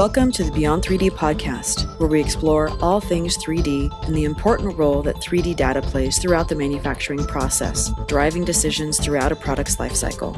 [0.00, 4.78] Welcome to the Beyond 3D podcast, where we explore all things 3D and the important
[4.78, 10.32] role that 3D data plays throughout the manufacturing process, driving decisions throughout a product's lifecycle.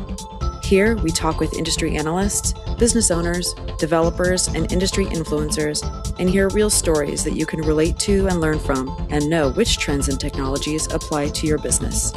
[0.64, 5.80] Here, we talk with industry analysts, business owners, developers, and industry influencers,
[6.18, 9.78] and hear real stories that you can relate to and learn from, and know which
[9.78, 12.12] trends and technologies apply to your business.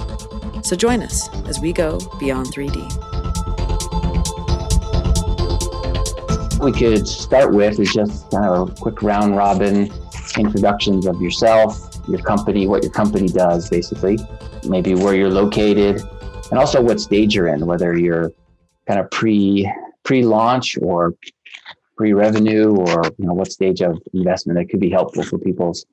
[0.64, 3.15] So join us as we go beyond 3D.
[6.60, 9.92] We could start with is just kind of a quick round robin
[10.38, 14.18] introductions of yourself, your company, what your company does, basically,
[14.68, 16.02] maybe where you're located,
[16.50, 18.32] and also what stage you're in, whether you're
[18.88, 19.72] kind of pre
[20.04, 21.14] pre launch or
[21.98, 25.86] pre revenue, or you know what stage of investment that could be helpful for people's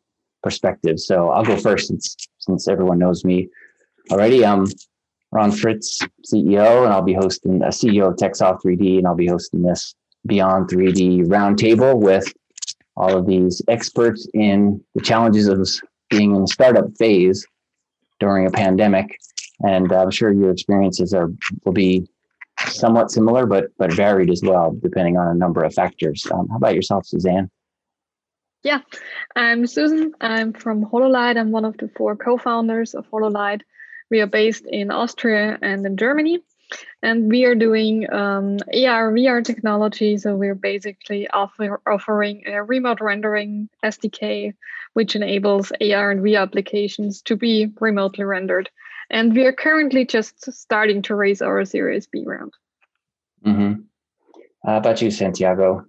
[0.42, 0.98] perspective.
[0.98, 3.48] So I'll go first since since everyone knows me
[4.10, 4.44] already.
[4.44, 4.66] I'm
[5.32, 6.00] Ron Fritz,
[6.30, 9.94] CEO, and I'll be hosting a CEO of TechSoft 3D, and I'll be hosting this
[10.26, 12.32] Beyond 3D roundtable with
[12.96, 15.68] all of these experts in the challenges of
[16.10, 17.46] being in the startup phase
[18.20, 19.18] during a pandemic.
[19.60, 21.30] And I'm sure your experiences are
[21.64, 22.06] will be
[22.66, 26.26] somewhat similar, but but varied as well, depending on a number of factors.
[26.32, 27.50] Um, how about yourself, Suzanne?
[28.62, 28.80] Yeah,
[29.34, 30.14] I'm Susan.
[30.20, 31.36] I'm from Hololight.
[31.36, 33.62] I'm one of the four co-founders of Hololight.
[34.10, 36.40] We are based in Austria and in Germany
[37.02, 40.16] and we are doing um, AR VR technology.
[40.16, 44.54] So we're basically offer, offering a remote rendering SDK,
[44.94, 48.70] which enables AR and VR applications to be remotely rendered.
[49.10, 52.52] And we are currently just starting to raise our Series B round.
[53.44, 53.82] Mm-hmm.
[54.64, 55.84] How about you, Santiago?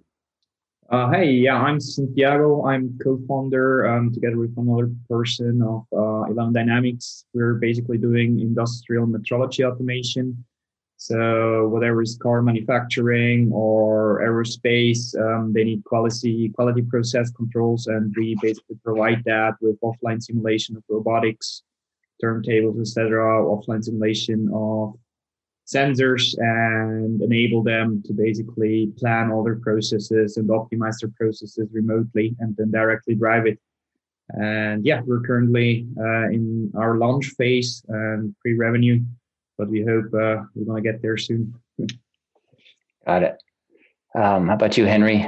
[0.90, 2.66] Uh, hey, yeah, I'm Santiago.
[2.66, 7.24] I'm co-founder um, together with another person of uh, Eleven Dynamics.
[7.32, 10.44] We're basically doing industrial metrology automation
[10.96, 18.14] so whatever is car manufacturing or aerospace, um, they need quality quality process controls, and
[18.16, 21.62] we basically provide that with offline simulation of robotics,
[22.22, 24.94] turntables, etc., offline simulation of
[25.66, 32.36] sensors, and enable them to basically plan all their processes and optimize their processes remotely,
[32.38, 33.58] and then directly drive it.
[34.30, 39.02] And yeah, we're currently uh, in our launch phase and pre-revenue
[39.58, 41.54] but we hope uh, we're going to get there soon.
[43.06, 43.42] Got it.
[44.14, 45.24] Um, how about you, Henry?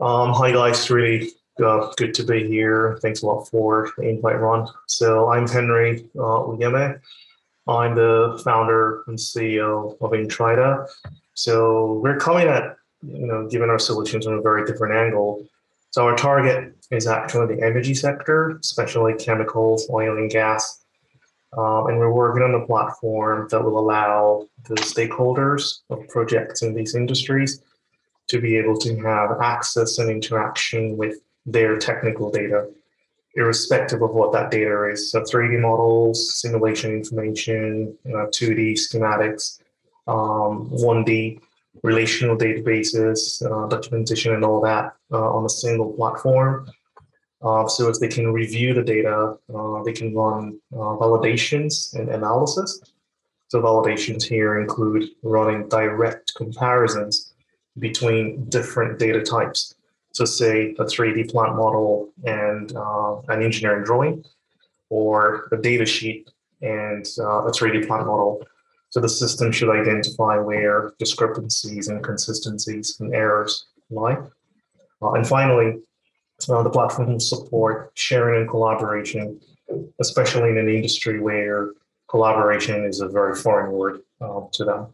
[0.00, 0.88] Um, hi, guys.
[0.90, 1.30] Really
[1.62, 2.98] uh, good to be here.
[3.02, 4.68] Thanks a lot for the invite, Ron.
[4.86, 7.00] So I'm Henry uh, Uyeme.
[7.66, 10.88] I'm the founder and CEO of Intrida.
[11.34, 15.46] So we're coming at, you know, given our solutions from a very different angle.
[15.90, 20.79] So our target is actually the energy sector, especially chemicals, oil and gas,
[21.56, 26.74] um, and we're working on a platform that will allow the stakeholders of projects in
[26.74, 27.62] these industries
[28.28, 32.68] to be able to have access and interaction with their technical data,
[33.34, 35.10] irrespective of what that data is.
[35.10, 39.58] So 3D models, simulation information, you know, 2D schematics,
[40.06, 41.40] um, 1D
[41.82, 46.70] relational databases, uh, documentation, and all that uh, on a single platform
[47.42, 52.08] uh, so if they can review the data, uh, they can run uh, validations and
[52.10, 52.80] analysis.
[53.48, 57.32] So validations here include running direct comparisons
[57.78, 59.74] between different data types.
[60.12, 64.24] So say a 3D plant model and uh, an engineering drawing,
[64.90, 66.30] or a data sheet
[66.60, 68.44] and uh, a 3D plant model.
[68.90, 74.18] So the system should identify where discrepancies and consistencies and errors lie.
[75.00, 75.80] Uh, and finally,
[76.48, 79.40] uh, the platform will support sharing and collaboration,
[80.00, 81.72] especially in an industry where
[82.08, 84.86] collaboration is a very foreign word uh, to them.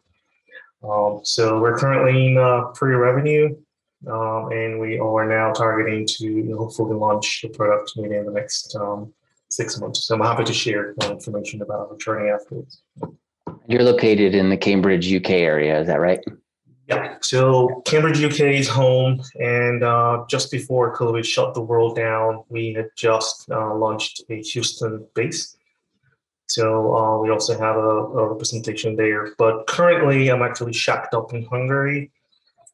[0.82, 3.56] Um, so we're currently in uh, pre-revenue,
[4.06, 9.12] um, and we are now targeting to hopefully launch the product within the next um,
[9.50, 10.04] six months.
[10.04, 12.82] So I'm happy to share more information about our journey afterwards.
[13.66, 16.20] You're located in the Cambridge, UK area, is that right?
[16.88, 17.16] Yeah.
[17.20, 22.74] So Cambridge, UK is home, and uh, just before COVID shut the world down, we
[22.74, 25.56] had just uh, launched a Houston base.
[26.48, 29.34] So uh, we also have a, a, representation there.
[29.36, 32.12] But currently, I'm actually shacked up in Hungary,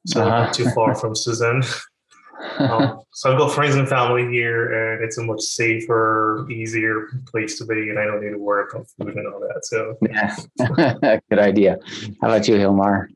[0.07, 0.45] so uh-huh.
[0.45, 1.63] not too far from Suzanne.
[2.59, 7.57] um, so I've got friends and family here, and it's a much safer, easier place
[7.59, 9.65] to be, and I don't need to worry about food and all that.
[9.65, 11.79] So, yeah, good idea.
[12.21, 13.09] How about you, Hilmar?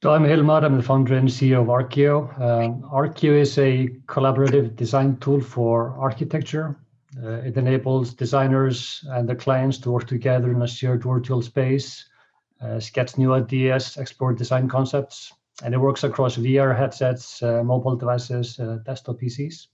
[0.00, 2.30] So I'm Hilmar, I'm the founder and CEO of Arkio.
[2.40, 2.84] Um,
[3.36, 6.78] is a collaborative design tool for architecture.
[7.20, 12.08] Uh, it enables designers and their clients to work together in a shared virtual space,
[12.60, 15.32] uh, sketch new ideas, explore design concepts.
[15.64, 19.66] and it works across VR headsets, uh, mobile devices, uh, desktop PCs.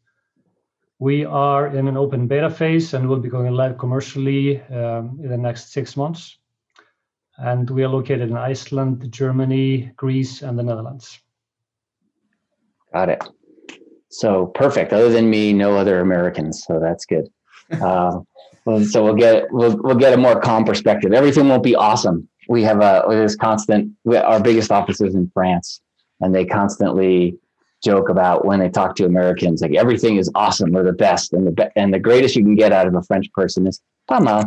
[0.98, 5.28] We are in an open beta phase and will be going live commercially um, in
[5.28, 6.38] the next six months.
[7.38, 11.20] And we are located in Iceland, Germany, Greece, and the Netherlands.
[12.92, 13.24] Got it.
[14.08, 14.92] So perfect.
[14.92, 16.64] Other than me, no other Americans.
[16.64, 17.28] So that's good.
[17.82, 18.26] Um,
[18.84, 21.12] so we'll get we'll we'll get a more calm perspective.
[21.12, 22.28] Everything won't be awesome.
[22.48, 23.92] We have a this constant.
[24.04, 25.80] We, our biggest office is in France,
[26.20, 27.36] and they constantly
[27.84, 30.72] joke about when they talk to Americans, like everything is awesome.
[30.72, 33.02] We're the best, and the be- and the greatest you can get out of a
[33.02, 34.44] French person is pas mal.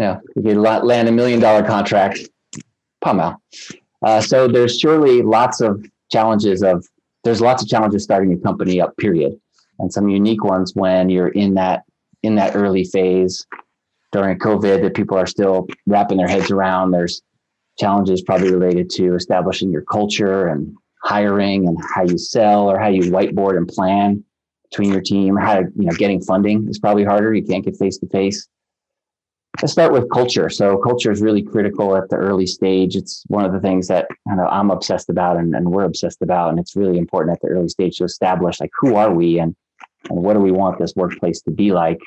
[0.00, 2.20] Yeah, you can land a million dollar contract,
[3.02, 3.42] pas mal.
[4.02, 6.86] Uh, so there's surely lots of challenges of
[7.22, 9.38] there's lots of challenges starting a company up, period,
[9.78, 11.82] and some unique ones when you're in that
[12.22, 13.46] in that early phase
[14.10, 16.92] during COVID that people are still wrapping their heads around.
[16.92, 17.20] There's
[17.78, 20.74] challenges probably related to establishing your culture and
[21.04, 24.24] hiring and how you sell or how you whiteboard and plan
[24.70, 25.36] between your team.
[25.36, 27.34] How to, you know, getting funding is probably harder.
[27.34, 28.48] You can't get face to face.
[29.60, 30.48] Let's start with culture.
[30.48, 32.96] So culture is really critical at the early stage.
[32.96, 36.22] It's one of the things that kind of I'm obsessed about and, and we're obsessed
[36.22, 36.50] about.
[36.50, 39.54] And it's really important at the early stage to establish like who are we and
[40.08, 42.00] and what do we want this workplace to be like.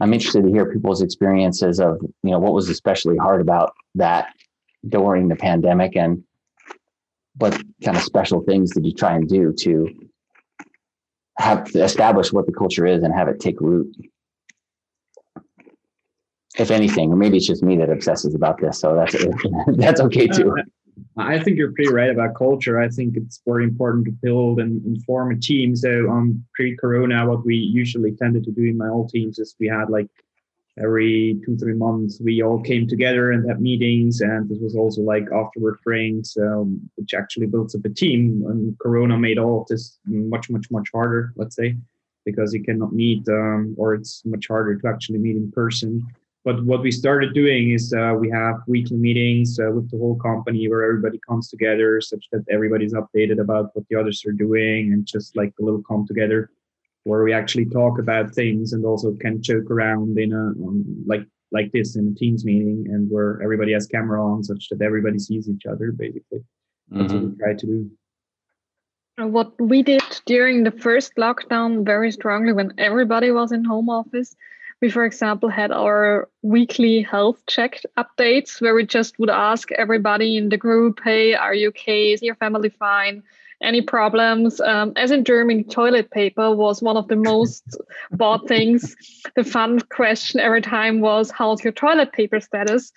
[0.00, 4.32] I'm interested to hear people's experiences of you know what was especially hard about that
[4.88, 6.22] during the pandemic and
[7.36, 9.88] what kind of special things did you try and do to
[11.38, 13.92] have to establish what the culture is and have it take root
[16.58, 19.16] if anything or maybe it's just me that obsesses about this so that's
[19.76, 20.54] that's okay too
[21.16, 22.80] I think you're pretty right about culture.
[22.80, 25.76] I think it's very important to build and, form a team.
[25.76, 29.68] So um, pre-corona, what we usually tended to do in my old teams is we
[29.68, 30.08] had like
[30.80, 35.02] every two three months we all came together and had meetings, and this was also
[35.02, 38.44] like afterward drinks, um, which actually builds up a team.
[38.48, 41.76] And Corona made all of this much much much harder, let's say,
[42.24, 46.04] because you cannot meet um, or it's much harder to actually meet in person.
[46.44, 50.16] But what we started doing is uh, we have weekly meetings uh, with the whole
[50.16, 54.92] company where everybody comes together, such that everybody's updated about what the others are doing,
[54.92, 56.50] and just like a little come together
[57.04, 61.24] where we actually talk about things and also can joke around in a um, like
[61.52, 65.18] like this in a Teams meeting, and where everybody has camera on, such that everybody
[65.18, 65.92] sees each other.
[65.92, 66.98] Basically, mm-hmm.
[66.98, 67.42] that's what we mm-hmm.
[67.42, 67.90] try to do.
[69.16, 74.34] What we did during the first lockdown very strongly when everybody was in home office
[74.84, 80.36] we, for example, had our weekly health check updates where we just would ask everybody
[80.36, 82.12] in the group, hey, are you okay?
[82.12, 83.22] Is your family fine?
[83.64, 84.60] Any problems.
[84.60, 87.64] Um, as in Germany, toilet paper was one of the most
[88.12, 88.94] bought things.
[89.34, 92.92] The fun question every time was, How's your toilet paper status?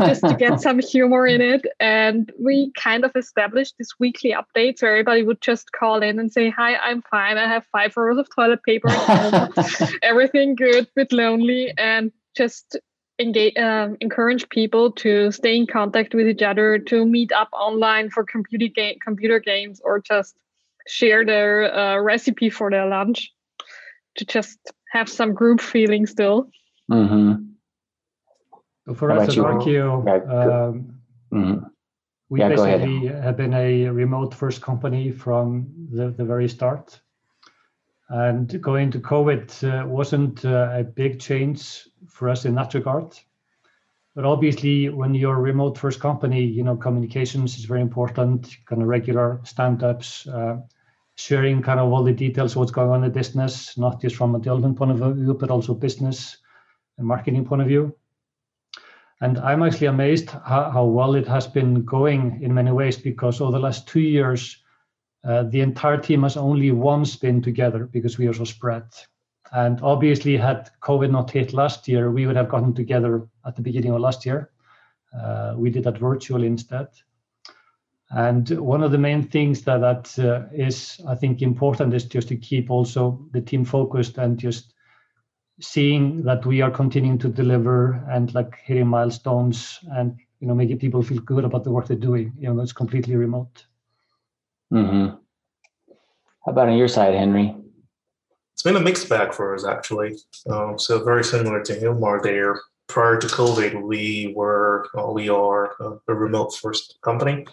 [0.00, 1.66] Just to get some humor in it.
[1.80, 6.30] And we kind of established this weekly updates where everybody would just call in and
[6.30, 7.38] say, Hi, I'm fine.
[7.38, 8.88] I have five rolls of toilet paper
[10.02, 11.72] Everything good, bit lonely.
[11.76, 12.78] And just
[13.22, 18.10] engage, um, encourage people to stay in contact with each other, to meet up online
[18.10, 20.36] for computer game, computer games, or just
[20.86, 23.32] share their uh, recipe for their lunch.
[24.16, 24.58] To just
[24.92, 26.50] have some group feeling still.
[26.90, 28.94] Mm-hmm.
[28.94, 31.00] for us at Arkio, um,
[31.32, 31.64] mm-hmm.
[32.28, 37.00] we yeah, basically have been a remote first company from the, the very start.
[38.12, 43.18] And going to COVID uh, wasn't uh, a big change for us in that regard.
[44.14, 48.82] But obviously, when you're a remote first company, you know, communications is very important, kind
[48.82, 50.58] of regular stand-ups, uh,
[51.14, 54.38] sharing kind of all the details what's going on in business, not just from a
[54.38, 56.36] development point of view, but also business
[56.98, 57.96] and marketing point of view.
[59.22, 63.40] And I'm actually amazed how, how well it has been going in many ways because
[63.40, 64.61] over the last two years,
[65.24, 68.84] uh, the entire team has only once been together because we are so spread.
[69.52, 73.62] And obviously, had COVID not hit last year, we would have gotten together at the
[73.62, 74.50] beginning of last year.
[75.16, 76.88] Uh, we did that virtually instead.
[78.10, 82.28] And one of the main things that that uh, is, I think, important is just
[82.28, 84.74] to keep also the team focused and just
[85.60, 90.78] seeing that we are continuing to deliver and like hitting milestones and you know making
[90.78, 92.32] people feel good about the work they're doing.
[92.38, 93.66] You know, it's completely remote.
[94.72, 95.16] Mm-hmm.
[96.44, 97.54] How about on your side, Henry?
[98.54, 100.16] It's been a mixed bag for us, actually.
[100.48, 102.60] Um, so very similar to Hilmar there.
[102.88, 107.46] Prior to COVID, we were, uh, we are a, a remote first company.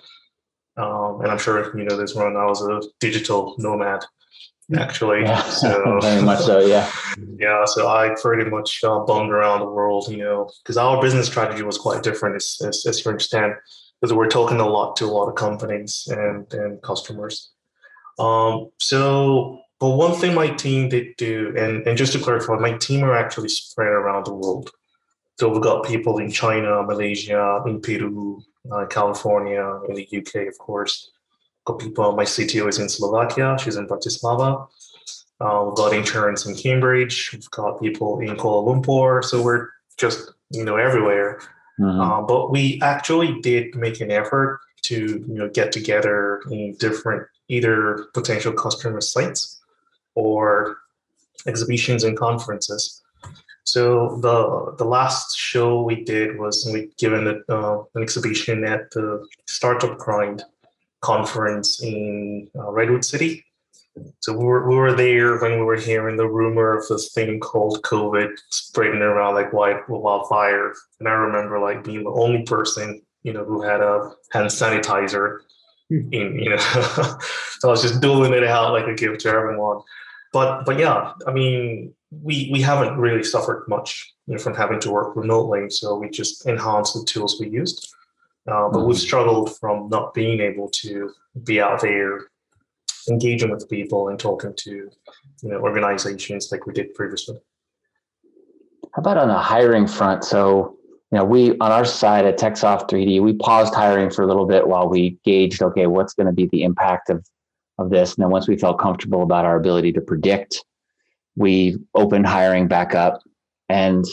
[0.78, 2.38] Um, and I'm sure if you know this one.
[2.38, 4.06] I was a digital nomad,
[4.78, 5.22] actually.
[5.22, 6.90] Yeah, so very much so, yeah.
[7.38, 11.28] Yeah, so I pretty much uh, bummed around the world, you know, because our business
[11.28, 13.54] strategy was quite different, as, as, as you understand
[14.00, 17.52] because we're talking a lot to a lot of companies and, and customers.
[18.18, 22.78] Um, so, but one thing my team did do, and, and just to clarify, my
[22.78, 24.72] team are actually spread around the world.
[25.40, 30.58] So we've got people in China, Malaysia, in Peru, uh, California, in the UK, of
[30.58, 31.12] course.
[31.66, 32.12] Got people.
[32.14, 33.58] My CTO is in Slovakia.
[33.58, 34.68] She's in Bratislava.
[35.40, 37.32] Uh, we've got interns in Cambridge.
[37.32, 39.24] We've got people in Kuala Lumpur.
[39.24, 41.40] So we're just you know everywhere.
[41.80, 42.02] Mm-hmm.
[42.02, 47.28] Uh, but we actually did make an effort to you know get together in different
[47.48, 49.62] either potential customer sites
[50.16, 50.78] or
[51.48, 53.02] exhibitions and conferences.
[53.64, 58.92] So the the last show we did was we given a, uh, an exhibition at
[58.92, 60.44] the Startup Grind
[61.02, 63.46] conference in uh, Redwood City.
[64.20, 67.40] So we were we were there when we were hearing the rumor of this thing
[67.40, 73.34] called COVID spreading around like wildfire, and I remember like being the only person you
[73.34, 75.40] know who had a hand sanitizer.
[75.90, 76.14] Hmm.
[76.14, 76.58] In you know,
[77.60, 79.82] so I was just doling it out like a gift to everyone.
[80.32, 84.80] But but yeah, I mean, we we haven't really suffered much you know, from having
[84.82, 87.94] to work remotely, so we just enhanced the tools we used.
[88.48, 89.06] Uh, but we've mm-hmm.
[89.06, 91.12] struggled from not being able to
[91.44, 92.30] be out there
[93.10, 97.38] engaging with people and talking to you know organizations like we did previously.
[98.94, 100.24] How about on the hiring front?
[100.24, 100.78] So
[101.12, 104.46] you know, we on our side at TechSoft 3D, we paused hiring for a little
[104.46, 107.26] bit while we gauged, okay, what's going to be the impact of
[107.80, 108.16] of this.
[108.16, 110.64] And then once we felt comfortable about our ability to predict,
[111.36, 113.22] we opened hiring back up.
[113.70, 114.06] And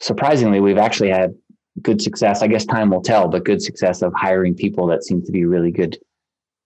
[0.00, 1.34] surprisingly, we've actually had
[1.82, 2.42] good success.
[2.42, 5.44] I guess time will tell, but good success of hiring people that seem to be
[5.44, 5.98] really good,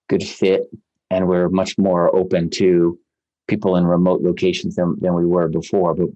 [0.09, 0.69] good fit
[1.11, 2.99] and we're much more open to
[3.49, 5.95] people in remote locations than, than we were before.
[5.95, 6.09] But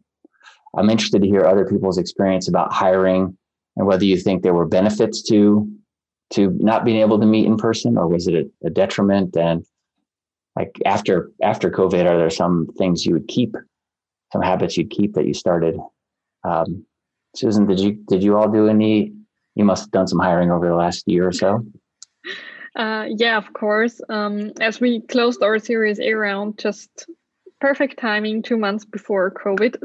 [0.76, 3.37] I'm interested to hear other people's experience about hiring
[3.76, 5.71] and whether you think there were benefits to
[6.30, 9.35] to not being able to meet in person or was it a, a detriment?
[9.35, 9.64] And
[10.57, 13.57] like after after covid are there some things you would keep
[14.33, 15.78] some habits you'd keep that you started?
[16.45, 16.85] Um,
[17.35, 19.12] susan did you did you all do any
[19.54, 21.64] you must have done some hiring over the last year or so
[22.78, 24.00] uh, yeah, of course.
[24.08, 27.06] Um, as we closed our Series A round, just
[27.61, 29.82] perfect timing, two months before COVID,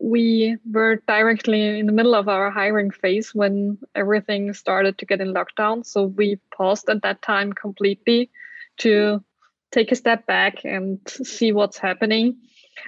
[0.00, 5.20] we were directly in the middle of our hiring phase when everything started to get
[5.20, 5.86] in lockdown.
[5.86, 8.30] So we paused at that time completely
[8.78, 9.22] to
[9.70, 12.36] take a step back and see what's happening.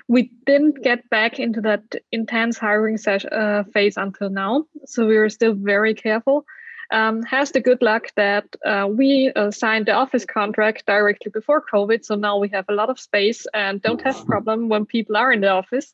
[0.09, 4.65] We didn't get back into that intense hiring uh, phase until now.
[4.87, 6.45] So we were still very careful
[6.90, 11.64] um, has the good luck that uh, we uh, signed the office contract directly before
[11.73, 12.05] COVID.
[12.05, 15.33] So now we have a lot of space and don't have problem when people are
[15.33, 15.93] in the office.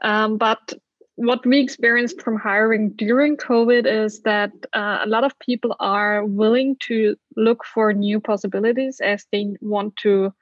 [0.00, 0.72] Um, but
[1.14, 6.24] what we experienced from hiring during COVID is that uh, a lot of people are
[6.24, 10.32] willing to look for new possibilities as they want to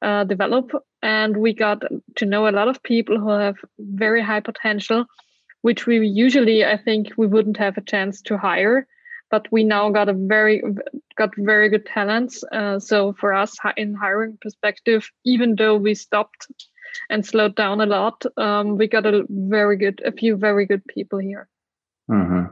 [0.00, 0.70] uh, develop.
[1.02, 1.82] And we got
[2.16, 5.06] to know a lot of people who have very high potential,
[5.62, 8.86] which we usually, I think, we wouldn't have a chance to hire
[9.32, 10.62] but we now got a very
[11.16, 12.44] got very good talents.
[12.52, 16.46] Uh, so for us, in hiring perspective, even though we stopped
[17.08, 20.82] and slowed down a lot, um, we got a very good, a few very good
[20.86, 21.48] people here.
[22.10, 22.44] Mm-hmm.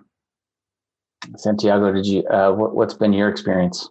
[1.36, 2.26] Santiago, did you?
[2.26, 3.88] Uh, what, what's been your experience?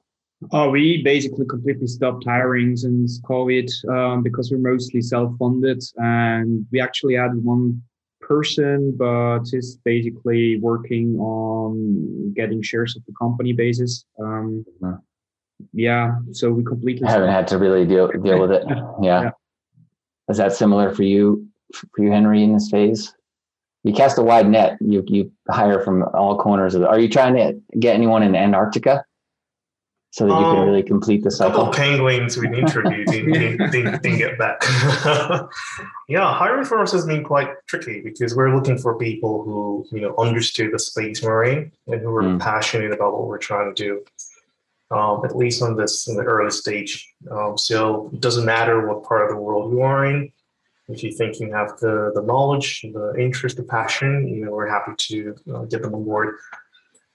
[0.52, 6.82] Oh, we basically completely stopped hiring since COVID um, because we're mostly self-funded, and we
[6.82, 7.84] actually had one
[8.30, 14.06] person, but is basically working on getting shares of the company basis.
[14.22, 14.66] Um,
[15.74, 18.64] yeah, so we completely I haven't had to really deal deal with it.
[19.02, 19.22] Yeah.
[19.24, 19.30] yeah.
[20.30, 23.14] Is that similar for you, for you, Henry, in this phase?
[23.84, 24.78] You cast a wide net.
[24.80, 26.88] You you hire from all corners of the.
[26.88, 29.04] Are you trying to get anyone in Antarctica?
[30.12, 31.66] So that you can really complete the cycle?
[31.66, 33.32] Couple penguins we interviewed didn't,
[33.72, 34.62] didn't, didn't, get back.
[36.08, 40.02] yeah, hiring for us has been quite tricky because we're looking for people who you
[40.02, 42.40] know understood the space we're in and who are mm.
[42.40, 44.04] passionate about what we're trying to do.
[44.92, 47.08] Um, at least on this in the early stage.
[47.30, 50.32] Um, so it doesn't matter what part of the world you are in.
[50.88, 54.68] If you think you have the, the knowledge, the interest, the passion, you know, we're
[54.68, 56.38] happy to uh, get them on board.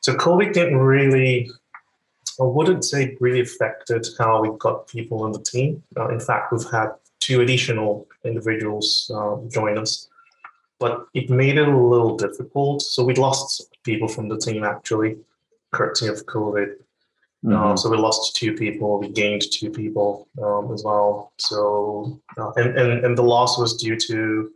[0.02, 1.50] So COVID didn't really
[2.40, 5.82] I wouldn't say really affected how we got people on the team.
[5.96, 6.88] Uh, in fact, we've had
[7.20, 10.08] two additional individuals uh, join us,
[10.78, 12.82] but it made it a little difficult.
[12.82, 15.16] So we lost people from the team actually,
[15.72, 16.76] courtesy of COVID.
[17.44, 17.54] Mm-hmm.
[17.54, 21.32] Um, so we lost two people, we gained two people um, as well.
[21.38, 24.50] So uh, and, and and the loss was due to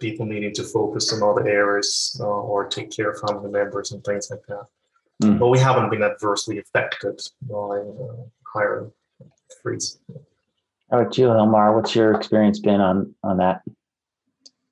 [0.00, 4.02] people needing to focus on other areas uh, or take care of family members and
[4.04, 4.66] things like that.
[5.22, 5.38] Mm.
[5.38, 8.16] but we haven't been adversely affected by uh,
[8.52, 8.90] hiring
[9.62, 9.98] freeze.
[10.90, 11.74] How about you, Hilmar?
[11.74, 13.62] What's your experience been on on that?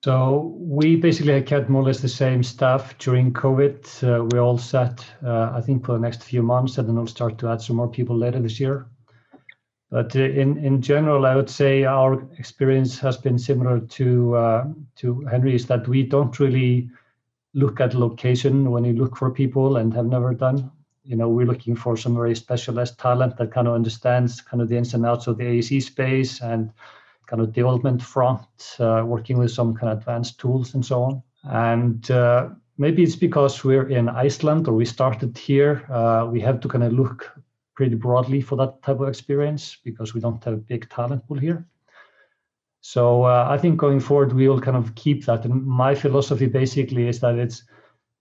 [0.05, 4.03] So we basically kept more or less the same stuff during COVID.
[4.03, 7.07] Uh, we all set, uh, I think, for the next few months, and then we'll
[7.07, 8.87] start to add some more people later this year.
[9.91, 14.65] But uh, in in general, I would say our experience has been similar to uh,
[14.97, 15.67] to Henry's.
[15.67, 16.91] That we don't really
[17.55, 20.71] look at location when you look for people and have never done.
[21.05, 24.69] You know, we're looking for some very specialized talent that kind of understands kind of
[24.69, 26.73] the ins and outs of the AEC space and
[27.27, 28.41] kind of development front,
[28.79, 31.23] uh, working with some kind of advanced tools and so on.
[31.45, 35.85] And uh, maybe it's because we're in Iceland or we started here.
[35.91, 37.33] Uh, we have to kind of look
[37.75, 41.39] pretty broadly for that type of experience because we don't have a big talent pool
[41.39, 41.67] here.
[42.83, 45.45] So uh, I think going forward, we will kind of keep that.
[45.45, 47.63] And my philosophy basically is that it's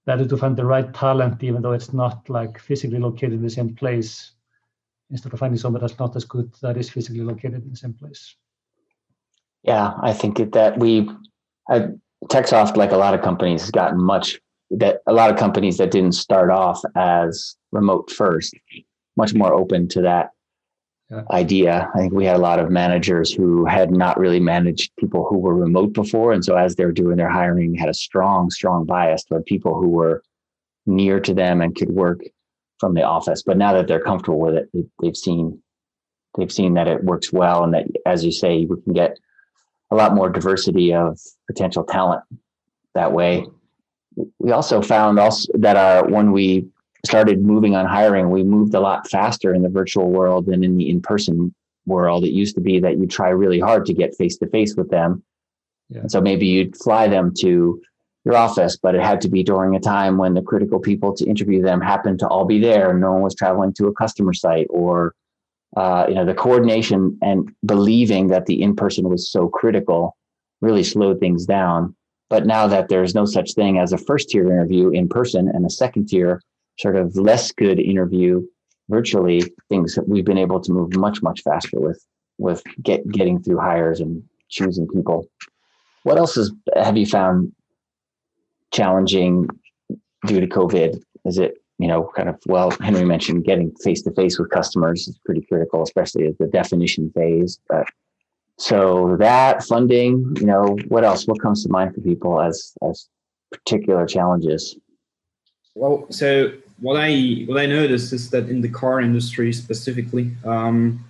[0.05, 3.49] better to find the right talent, even though it's not like physically located in the
[3.49, 4.33] same place,
[5.09, 7.93] instead of finding somebody that's not as good that is physically located in the same
[7.93, 8.35] place.
[9.63, 11.09] Yeah, I think that we,
[12.25, 14.39] TechSoft, like a lot of companies, has gotten much
[14.69, 18.55] that a lot of companies that didn't start off as remote first,
[19.17, 20.29] much more open to that
[21.31, 21.89] idea.
[21.93, 25.37] I think we had a lot of managers who had not really managed people who
[25.37, 26.31] were remote before.
[26.31, 29.89] And so as they're doing their hiring, had a strong, strong bias toward people who
[29.89, 30.23] were
[30.85, 32.21] near to them and could work
[32.79, 33.43] from the office.
[33.43, 34.69] But now that they're comfortable with it,
[35.01, 35.61] they've seen
[36.37, 39.19] they've seen that it works well and that as you say, we can get
[39.91, 42.23] a lot more diversity of potential talent
[42.95, 43.45] that way.
[44.39, 46.67] We also found also that uh, when we
[47.05, 50.77] started moving on hiring, we moved a lot faster in the virtual world than in
[50.77, 51.53] the in-person
[51.85, 52.23] world.
[52.23, 54.89] It used to be that you try really hard to get face to face with
[54.89, 55.23] them.
[55.89, 56.01] Yeah.
[56.01, 57.81] And so maybe you'd fly them to
[58.23, 61.25] your office, but it had to be during a time when the critical people to
[61.25, 62.93] interview them happened to all be there.
[62.93, 65.15] No one was traveling to a customer site or
[65.77, 70.15] uh, you know, the coordination and believing that the in-person was so critical
[70.59, 71.95] really slowed things down.
[72.29, 75.65] But now that there's no such thing as a first tier interview in person and
[75.65, 76.41] a second tier
[76.81, 78.41] sort of less good interview
[78.89, 82.03] virtually, things that we've been able to move much, much faster with
[82.37, 85.27] with get getting through hires and choosing people.
[86.03, 87.53] What else is have you found
[88.73, 89.47] challenging
[90.25, 91.01] due to COVID?
[91.25, 95.07] Is it you know, kind of, well, Henry mentioned getting face to face with customers
[95.07, 97.59] is pretty critical, especially at the definition phase.
[97.67, 97.87] But
[98.59, 101.25] so that funding, you know, what else?
[101.25, 103.09] What comes to mind for people as as
[103.51, 104.77] particular challenges?
[105.73, 111.05] Well, so what I what I noticed is that in the car industry specifically, um,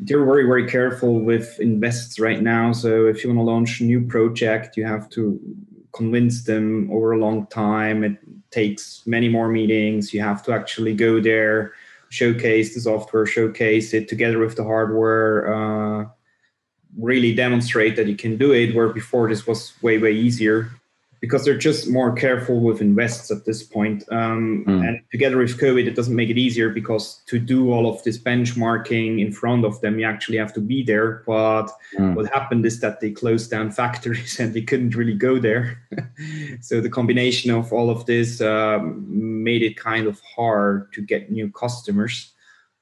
[0.00, 2.72] they're very very careful with invests right now.
[2.72, 5.38] So if you want to launch a new project, you have to
[5.92, 8.04] convince them over a long time.
[8.04, 8.18] It
[8.50, 10.14] takes many more meetings.
[10.14, 11.72] You have to actually go there,
[12.08, 16.06] showcase the software, showcase it together with the hardware, uh,
[16.96, 18.74] really demonstrate that you can do it.
[18.74, 20.70] Where before this was way, way easier
[21.24, 24.04] because they're just more careful with invests at this point.
[24.10, 24.86] Um, mm.
[24.86, 28.18] And together with COVID, it doesn't make it easier because to do all of this
[28.18, 31.22] benchmarking in front of them, you actually have to be there.
[31.26, 32.14] But mm.
[32.14, 35.82] what happened is that they closed down factories and they couldn't really go there.
[36.60, 41.32] so the combination of all of this um, made it kind of hard to get
[41.32, 42.33] new customers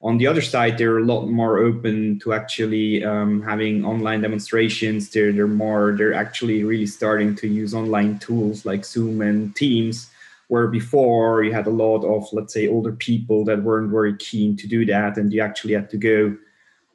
[0.03, 5.09] on the other side, they're a lot more open to actually um, having online demonstrations.
[5.09, 10.09] They're they're more they're actually really starting to use online tools like Zoom and Teams,
[10.49, 14.57] where before you had a lot of let's say older people that weren't very keen
[14.57, 16.35] to do that, and you actually had to go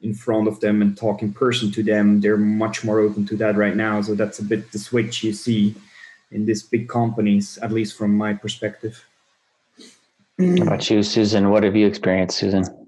[0.01, 2.21] in front of them and talk in person to them.
[2.21, 4.01] They're much more open to that right now.
[4.03, 5.75] So that's a bit the switch you see
[6.31, 9.03] in these big companies, at least from my perspective.
[10.37, 11.49] How about you, Susan?
[11.49, 12.78] What have you experienced, Susan?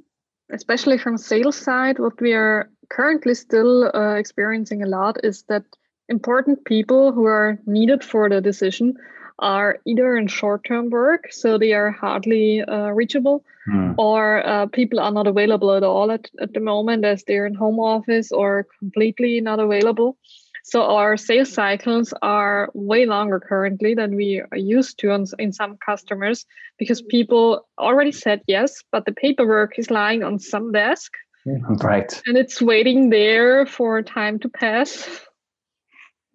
[0.52, 5.64] Especially from sales side, what we are currently still uh, experiencing a lot is that
[6.10, 8.96] important people who are needed for the decision
[9.40, 13.96] are either in short-term work, so they are hardly uh, reachable, mm.
[13.98, 17.56] or uh, people are not available at all at, at the moment as they're in
[17.56, 20.18] home office or completely not available.
[20.64, 25.52] So our sales cycles are way longer currently than we are used to on, in
[25.52, 26.46] some customers
[26.78, 31.12] because people already said yes, but the paperwork is lying on some desk.
[31.46, 32.22] Right.
[32.28, 35.10] And it's waiting there for time to pass.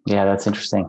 [0.05, 0.85] Yeah, that's interesting.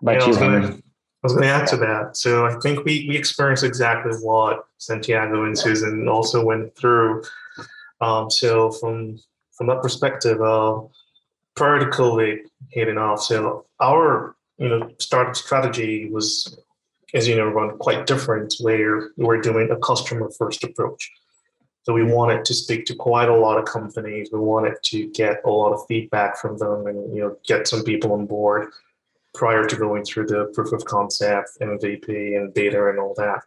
[0.00, 0.82] About yeah, you,
[1.22, 2.16] I was going to add to that.
[2.16, 7.22] So I think we, we experienced exactly what Santiago and Susan also went through.
[8.00, 9.18] Um, so from
[9.52, 10.80] from that perspective, uh,
[11.56, 12.38] COVID
[12.70, 16.58] hitting off, so our you know startup strategy was
[17.14, 21.10] as you know, run quite different where we're doing a customer first approach.
[21.82, 24.30] So we wanted to speak to quite a lot of companies.
[24.32, 27.82] We wanted to get a lot of feedback from them and you know get some
[27.82, 28.68] people on board
[29.34, 33.40] prior to going through the proof of concept, MVP, and beta and all that.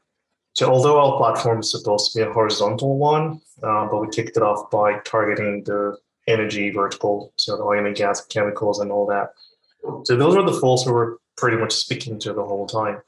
[0.53, 4.37] So although our platform is supposed to be a horizontal one, uh, but we kicked
[4.37, 9.33] it off by targeting the energy vertical, so oil and gas, chemicals, and all that.
[10.05, 13.01] So those are the folks who were pretty much speaking to the whole time.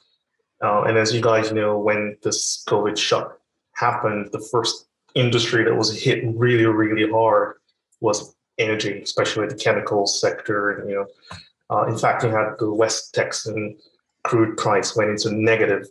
[0.63, 3.39] Uh, and as you guys know, when this COVID shock
[3.73, 7.55] happened, the first industry that was hit really, really hard
[8.01, 10.71] was energy, especially the chemicals sector.
[10.71, 11.07] And, you know,
[11.69, 13.77] uh, in fact, you had the West Texan
[14.23, 15.87] crude price went into negative,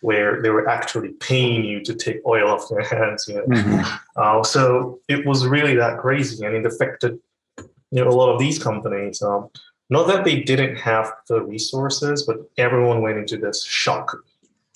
[0.00, 3.26] where they were actually paying you to take oil off their hands.
[3.28, 3.96] You know, mm-hmm.
[4.16, 7.18] uh, so it was really that crazy, and it affected
[7.56, 9.22] you know a lot of these companies.
[9.22, 9.50] Um,
[9.90, 14.16] not that they didn't have the resources, but everyone went into this shock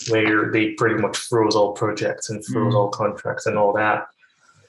[0.08, 2.76] where they pretty much froze all projects and froze mm.
[2.76, 4.06] all contracts and all that.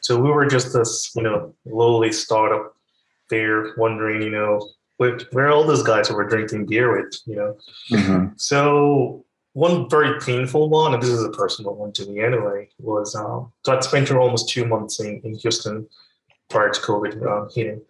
[0.02, 2.76] So we were just this, you know, lowly startup
[3.30, 7.38] there wondering, you know, where, where all those guys who were drinking beer with, you
[7.38, 7.58] know.
[7.90, 8.34] Mm-hmm.
[8.36, 13.16] So one very painful one, and this is a personal one to me anyway, was
[13.16, 15.88] um, so I'd spent almost two months in, in Houston
[16.50, 17.82] prior to COVID uh, hitting.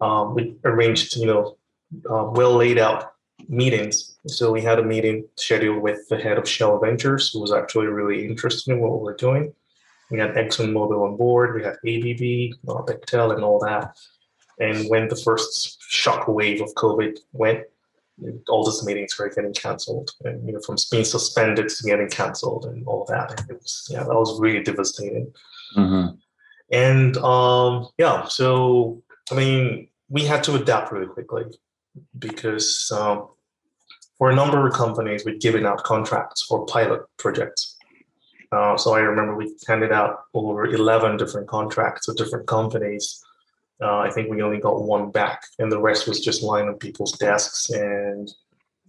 [0.00, 1.56] Um, we arranged, you know,
[2.10, 3.12] uh, well laid out
[3.48, 4.16] meetings.
[4.26, 7.86] So we had a meeting scheduled with the head of Shell Ventures, who was actually
[7.86, 9.52] really interested in what we were doing.
[10.10, 13.96] We had ExxonMobil on board, we had ABB, Bechtel, and all that.
[14.58, 17.64] And when the first shock wave of COVID went,
[18.48, 22.66] all these meetings were getting canceled, and you know, from being suspended to getting canceled,
[22.66, 23.40] and all that.
[23.40, 25.32] And it was, yeah, that was really devastating.
[25.76, 26.16] Mm-hmm.
[26.72, 31.44] And um, yeah, so I mean, we had to adapt really quickly
[32.18, 33.28] because um,
[34.18, 37.76] for a number of companies, we'd given out contracts for pilot projects.
[38.52, 43.24] Uh, so I remember we handed out over 11 different contracts to different companies.
[43.80, 46.74] Uh, I think we only got one back, and the rest was just lying on
[46.74, 47.70] people's desks.
[47.70, 48.30] And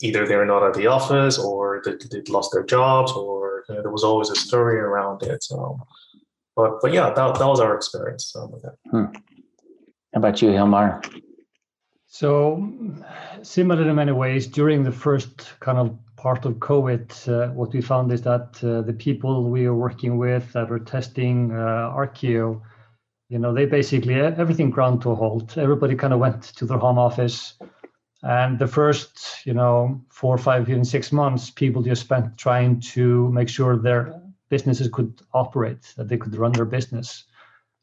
[0.02, 3.82] either they're not at the office, or they, would lost their jobs, or you know,
[3.82, 5.44] there was always a story around it.
[5.44, 5.80] So,
[6.56, 8.52] but but yeah, that, that was our experience um.
[8.92, 9.06] Hmm.
[10.14, 11.04] How about you, Hilmar?
[12.06, 12.70] So
[13.42, 17.82] similar in many ways, during the first kind of part of COVID, uh, what we
[17.82, 22.62] found is that uh, the people we are working with that were testing uh, Arkio,
[23.34, 25.58] you know, they basically everything ground to a halt.
[25.58, 27.56] Everybody kind of went to their home office.
[28.22, 33.32] And the first, you know, four, five, even six months, people just spent trying to
[33.32, 37.24] make sure their businesses could operate, that they could run their business.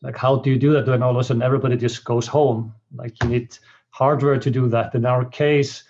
[0.02, 2.72] Like, how do you do that when all of a sudden everybody just goes home?
[2.94, 3.58] Like, you need
[3.90, 4.94] hardware to do that.
[4.94, 5.82] In our case,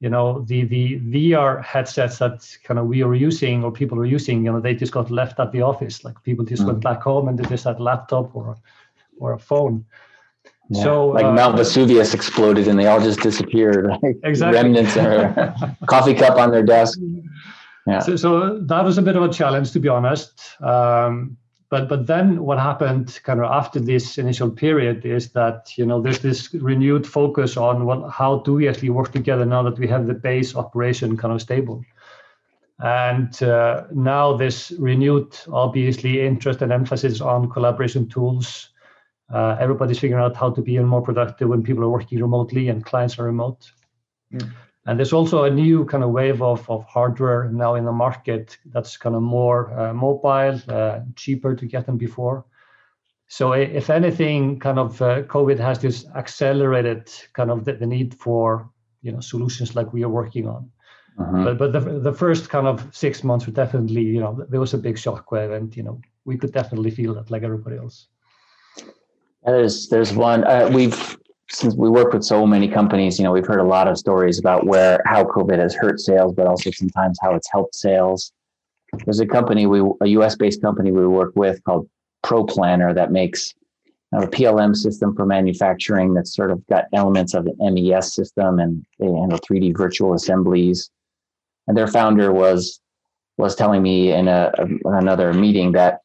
[0.00, 4.04] you know, the the VR headsets that kind of we are using or people are
[4.04, 6.04] using, you know, they just got left at the office.
[6.04, 6.66] Like people just mm.
[6.66, 8.58] went back home and they just had a laptop or
[9.20, 9.84] or a phone.
[10.70, 10.82] Yeah.
[10.82, 13.90] So like uh, Mount Vesuvius exploded and they all just disappeared.
[14.02, 14.62] Like exactly.
[14.62, 15.54] Remnants or
[15.86, 16.98] coffee cup on their desk.
[17.86, 18.00] Yeah.
[18.00, 20.60] So, so that was a bit of a challenge to be honest.
[20.62, 21.38] Um,
[21.70, 26.00] but but then what happened kind of after this initial period is that you know
[26.00, 29.86] there's this renewed focus on what how do we actually work together now that we
[29.86, 31.84] have the base operation kind of stable
[32.80, 38.70] and uh, now this renewed obviously interest and emphasis on collaboration tools
[39.32, 42.84] uh, everybody's figuring out how to be more productive when people are working remotely and
[42.84, 43.70] clients are remote
[44.32, 44.50] mm.
[44.88, 48.56] And there's also a new kind of wave of, of hardware now in the market
[48.72, 52.46] that's kind of more uh, mobile, uh, cheaper to get than before.
[53.26, 58.14] So if anything, kind of uh, COVID has just accelerated kind of the, the, need
[58.14, 58.70] for
[59.02, 60.70] you know solutions like we are working on.
[61.18, 61.44] Uh-huh.
[61.44, 64.72] But but the the first kind of six months were definitely you know there was
[64.72, 68.06] a big shockwave and you know we could definitely feel that like everybody else.
[69.44, 71.16] There's there's one uh, we've
[71.50, 74.38] since we work with so many companies, you know, we've heard a lot of stories
[74.38, 78.32] about where how COVID has hurt sales, but also sometimes how it's helped sales.
[79.04, 81.88] There's a company we a US based company we work with called
[82.24, 83.54] Proplanner that makes
[84.12, 88.84] a PLM system for manufacturing that's sort of got elements of an MES system and
[88.98, 90.90] they handle 3D virtual assemblies.
[91.66, 92.80] And their founder was
[93.36, 94.52] was telling me in a,
[94.84, 96.00] another meeting that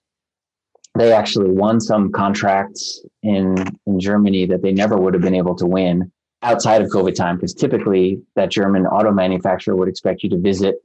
[0.95, 5.55] they actually won some contracts in in Germany that they never would have been able
[5.55, 10.29] to win outside of COVID time because typically that German auto manufacturer would expect you
[10.29, 10.75] to visit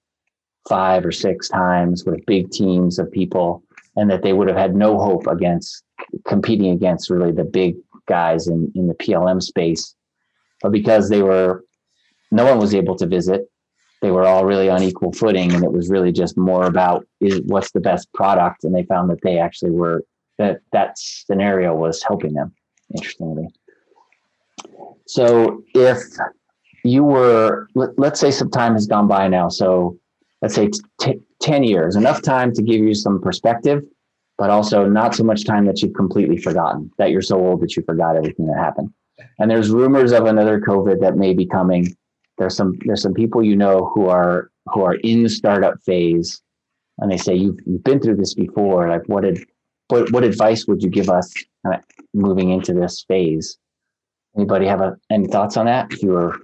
[0.68, 3.62] five or six times with big teams of people
[3.97, 5.83] and that they would have had no hope against
[6.27, 9.94] competing against really the big guys in, in the PLM space.
[10.62, 11.64] But because they were
[12.31, 13.51] no one was able to visit
[14.00, 17.40] they were all really on equal footing and it was really just more about is
[17.46, 18.64] what's the best product?
[18.64, 20.04] And they found that they actually were
[20.38, 22.54] that that scenario was helping them
[22.94, 23.48] interestingly.
[25.06, 25.98] So if
[26.84, 29.98] you were let, us say some time has gone by now so
[30.42, 33.82] let's say t- 10 years enough time to give you some perspective
[34.37, 37.76] but also not so much time that you've completely forgotten that you're so old that
[37.76, 38.92] you forgot everything that happened.
[39.40, 41.96] And there's rumors of another covid that may be coming
[42.38, 46.42] there's some there's some people you know who are who are in the startup phase
[46.98, 48.88] and they say you've, you've been through this before.
[48.88, 49.44] Like what did
[49.88, 51.33] what, what advice would you give us
[51.64, 51.81] of
[52.12, 53.59] moving into this phase?
[54.37, 55.92] Anybody have a, any thoughts on that?
[55.92, 56.37] If you were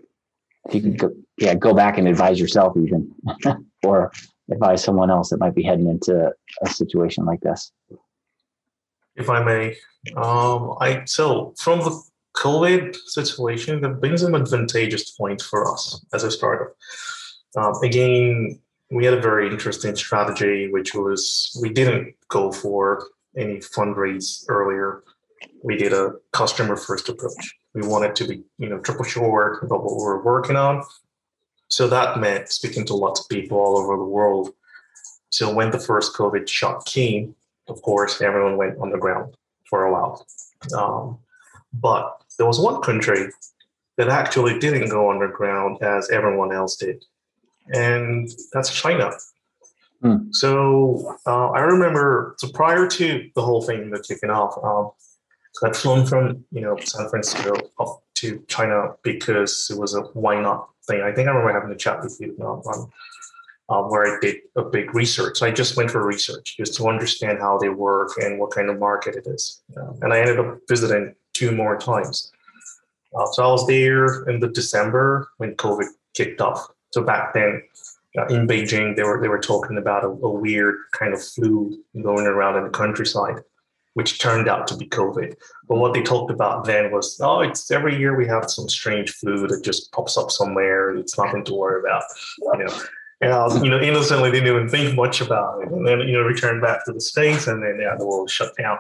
[0.67, 3.13] if you could go yeah go back and advise yourself even
[3.85, 4.11] or
[4.51, 7.73] advise someone else that might be heading into a situation like this.
[9.17, 9.77] If i may
[10.17, 12.03] um i so from the
[12.37, 16.75] COVID situation, that brings an advantageous point for us as a startup.
[17.57, 23.59] Um, again, we had a very interesting strategy, which was we didn't go for any
[23.59, 25.05] fundraise earlier.
[25.63, 27.55] We did a customer first approach.
[27.75, 30.83] We wanted to be, you know, triple sure about what we were working on.
[31.69, 34.55] So that meant speaking to lots of people all over the world.
[35.31, 37.35] So when the first COVID shot came,
[37.69, 39.37] of course, everyone went underground
[39.69, 40.27] for a while.
[40.77, 41.19] Um,
[41.73, 43.31] but there was one country
[43.97, 47.05] that actually didn't go underground as everyone else did,
[47.73, 49.13] and that's China.
[50.03, 50.31] Hmm.
[50.33, 54.91] So uh, I remember, so prior to the whole thing that kicking off, um,
[55.55, 60.03] so I'd flown from you know San Francisco up to China because it was a
[60.13, 61.01] why not thing.
[61.03, 62.91] I think I remember having a chat with you um,
[63.69, 65.39] uh, where I did a big research.
[65.39, 68.69] So I just went for research just to understand how they work and what kind
[68.69, 69.63] of market it is.
[69.77, 72.33] Uh, and I ended up visiting two more times.
[73.15, 76.67] Uh, so I was there in the December when COVID kicked off.
[76.91, 77.63] So back then
[78.19, 81.77] uh, in Beijing, they were they were talking about a, a, weird kind of flu
[82.01, 83.43] going around in the countryside,
[83.95, 85.35] which turned out to be COVID.
[85.69, 89.11] But what they talked about then was, oh, it's every year we have some strange
[89.11, 90.97] flu that just pops up somewhere.
[90.97, 92.05] It's nothing to worry about,
[92.39, 92.81] you know.
[93.21, 96.13] And I was, you know, innocently didn't even think much about it, and then you
[96.13, 98.79] know returned back to the states, and then yeah, the world shut down.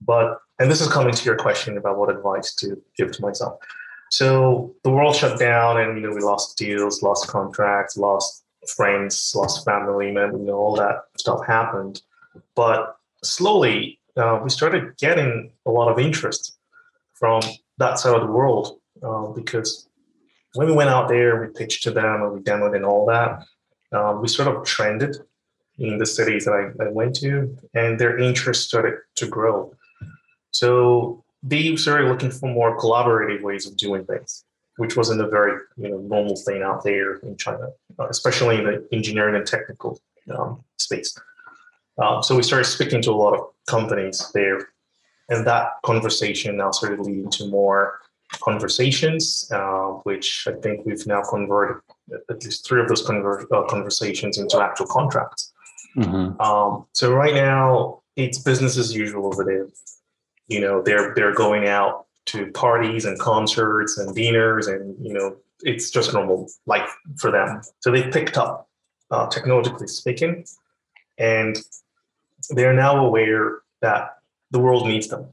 [0.00, 3.58] But and this is coming to your question about what advice to give to myself.
[4.10, 8.44] So the world shut down, and you know we lost deals, lost contracts, lost
[8.76, 10.40] friends, lost family members.
[10.40, 12.02] You know all that stuff happened,
[12.54, 16.58] but slowly uh, we started getting a lot of interest
[17.14, 17.40] from
[17.78, 19.88] that side of the world uh, because
[20.54, 23.44] when we went out there, we pitched to them and we demoed and all that.
[23.92, 25.16] Um, we sort of trended
[25.78, 29.74] in the cities that I, I went to, and their interest started to grow.
[30.50, 34.44] So they started looking for more collaborative ways of doing things,
[34.76, 38.64] which wasn't a very you know normal thing out there in China, uh, especially in
[38.64, 40.00] the engineering and technical
[40.34, 41.16] um, space.
[41.98, 44.68] Um, so we started speaking to a lot of companies there,
[45.28, 48.00] and that conversation now started leading to more
[48.32, 51.82] conversations, uh, which I think we've now converted
[52.28, 55.52] at least three of those conver- uh, conversations into actual contracts.
[55.96, 56.40] Mm-hmm.
[56.40, 59.66] Um, so right now it's business as usual over there
[60.50, 65.36] you know they're they're going out to parties and concerts and dinners and you know
[65.62, 67.62] it's just normal life for them.
[67.80, 68.68] So they picked up
[69.10, 70.44] uh, technologically speaking.
[71.18, 71.56] And
[72.50, 74.16] they're now aware that
[74.50, 75.28] the world needs them.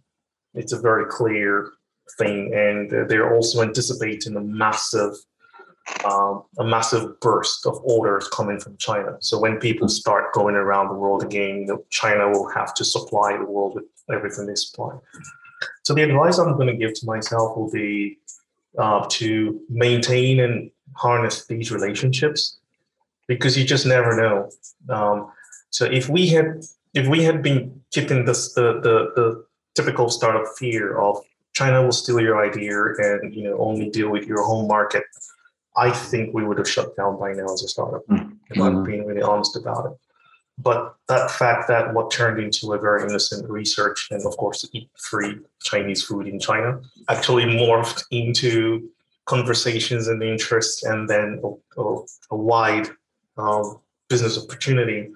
[0.54, 1.72] It's a very clear
[2.18, 2.54] thing.
[2.54, 5.14] And they're also anticipating a massive
[6.06, 9.18] um, a massive burst of orders coming from China.
[9.20, 12.86] So when people start going around the world again, you know, China will have to
[12.86, 14.96] supply the world with everything they supply.
[15.84, 18.18] So the advice I'm going to give to myself will be
[18.78, 22.58] uh, to maintain and harness these relationships
[23.28, 24.50] because you just never know.
[24.90, 25.32] Um,
[25.70, 29.46] so if we had if we had been keeping this the, the the
[29.76, 31.18] typical startup fear of
[31.54, 35.04] China will steal your idea and you know only deal with your home market,
[35.78, 38.06] I think we would have shut down by now as a startup.
[38.08, 38.34] Mm-hmm.
[38.50, 39.98] If I'm being really honest about it.
[40.58, 44.90] But that fact that what turned into a very innocent research and, of course, eat
[44.98, 48.90] free Chinese food in China actually morphed into
[49.26, 52.00] conversations and interests and then a, a,
[52.32, 52.88] a wide
[53.38, 55.10] um, business opportunity.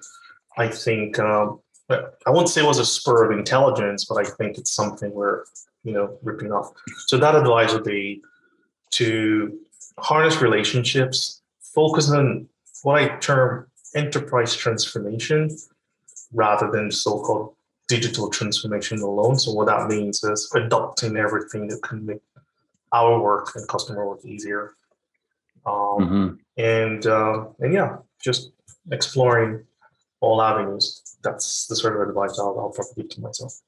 [0.58, 1.58] I think, um,
[1.90, 5.44] I won't say it was a spur of intelligence, but I think it's something we're,
[5.82, 6.70] you know, ripping off.
[7.06, 8.22] So that advice would be
[8.92, 9.58] to
[9.98, 11.42] harness relationships,
[11.74, 12.48] focus on
[12.82, 15.50] what I term enterprise transformation
[16.32, 17.54] rather than so-called
[17.88, 19.38] digital transformation alone.
[19.38, 22.22] So what that means is adopting everything that can make
[22.92, 24.74] our work and customer work easier.
[25.66, 26.28] um, mm-hmm.
[26.56, 28.52] and uh, and yeah, just
[28.90, 29.64] exploring
[30.20, 31.02] all avenues.
[31.22, 33.60] That's the sort of advice I'll, I'll probably give to myself.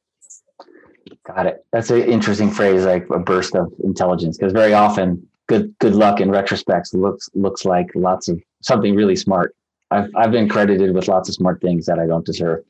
[1.26, 1.64] Got it.
[1.72, 6.20] That's an interesting phrase, like a burst of intelligence, because very often good good luck
[6.20, 9.54] in retrospects looks looks like lots of something really smart.
[9.90, 12.64] I've I've been credited with lots of smart things that I don't deserve.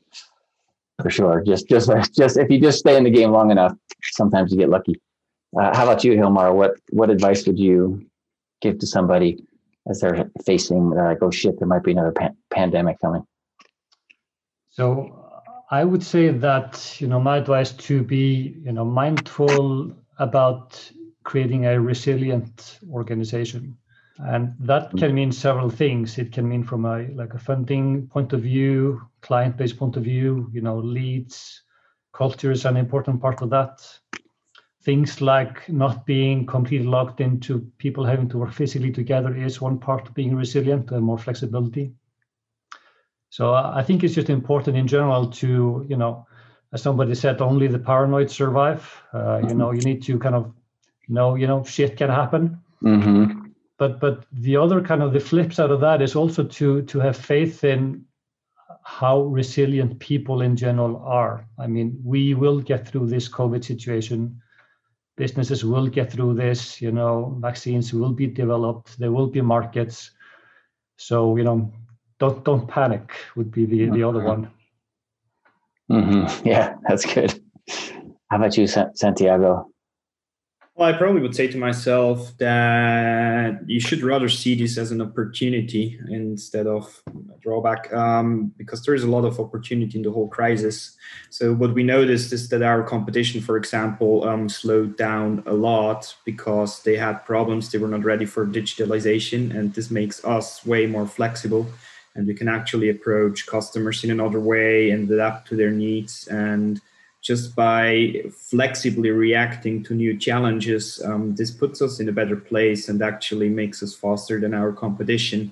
[1.01, 1.43] For sure.
[1.45, 4.69] Just just just if you just stay in the game long enough, sometimes you get
[4.69, 4.95] lucky.
[5.57, 6.53] Uh, how about you, Hilmar?
[6.53, 8.05] What what advice would you
[8.61, 9.43] give to somebody
[9.87, 13.25] as they're facing they're like, oh shit, there might be another pan- pandemic coming?
[14.69, 15.25] So
[15.71, 20.91] I would say that you know my advice to be you know mindful about
[21.25, 23.77] creating a resilient organization,
[24.19, 24.99] and that mm.
[24.99, 26.17] can mean several things.
[26.17, 30.49] It can mean from a like a funding point of view, client-based point of view.
[30.53, 31.63] You know, leads,
[32.13, 33.85] culture is an important part of that.
[34.83, 39.79] Things like not being completely locked into people having to work physically together is one
[39.79, 41.93] part of being resilient and more flexibility
[43.35, 46.25] so uh, I think it's just important in general to, you know,
[46.71, 48.89] as somebody said, only the paranoid survive.
[49.13, 49.57] Uh, you mm-hmm.
[49.57, 50.53] know, you need to kind of
[51.07, 52.59] know, you know, shit can happen.
[52.83, 53.49] Mm-hmm.
[53.77, 56.99] But but the other kind of the flip side of that is also to to
[56.99, 58.05] have faith in
[58.83, 61.45] how resilient people in general are.
[61.59, 64.41] I mean, we will get through this COVID situation.
[65.17, 66.81] Businesses will get through this.
[66.81, 68.97] You know, vaccines will be developed.
[68.99, 70.11] There will be markets.
[70.97, 71.73] So you know,
[72.19, 74.51] don't don't panic would be the the other one.
[75.91, 76.47] Mm-hmm.
[76.47, 77.39] Yeah, that's good.
[78.29, 79.69] How about you, Santiago?
[80.77, 85.01] Well, I probably would say to myself that you should rather see this as an
[85.01, 90.11] opportunity instead of a drawback, um, because there is a lot of opportunity in the
[90.11, 90.97] whole crisis.
[91.29, 96.13] So what we noticed is that our competition, for example, um, slowed down a lot
[96.25, 100.87] because they had problems; they were not ready for digitalization, and this makes us way
[100.87, 101.67] more flexible
[102.17, 106.79] and we can actually approach customers in another way and adapt to their needs and
[107.25, 112.87] just by flexibly reacting to new challenges um, this puts us in a better place
[112.87, 115.51] and actually makes us faster than our competition.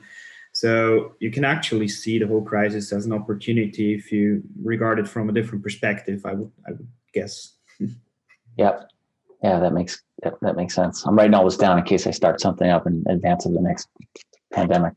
[0.51, 5.07] So you can actually see the whole crisis as an opportunity if you regard it
[5.07, 7.53] from a different perspective i would i would guess.
[8.57, 8.87] Yep.
[9.41, 11.03] Yeah that makes that, that makes sense.
[11.07, 13.61] I'm writing all this down in case i start something up in advance of the
[13.61, 13.89] next
[14.51, 14.93] pandemic.